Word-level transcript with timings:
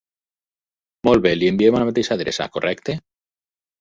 Molt 1.09 1.23
bé, 1.27 1.33
li 1.39 1.51
enviem 1.55 1.77
a 1.77 1.81
la 1.83 1.91
mateixa 1.93 2.17
adreça, 2.17 2.49
correcte? 2.57 2.97